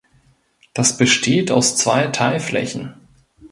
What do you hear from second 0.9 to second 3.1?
besteht aus zwei Teilflächen.